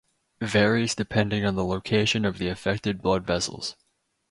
Varies 0.41 0.95
depending 0.95 1.45
on 1.45 1.53
the 1.53 1.63
location 1.63 2.25
of 2.25 2.39
the 2.39 2.47
affected 2.47 3.03
blood 3.03 3.23
vessels. 3.23 3.75